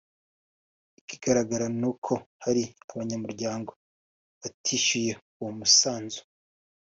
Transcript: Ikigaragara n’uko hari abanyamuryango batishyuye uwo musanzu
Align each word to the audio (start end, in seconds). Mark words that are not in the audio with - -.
Ikigaragara 0.99 1.65
n’uko 1.79 2.13
hari 2.43 2.63
abanyamuryango 2.91 3.71
batishyuye 4.41 5.11
uwo 5.39 5.51
musanzu 5.59 6.21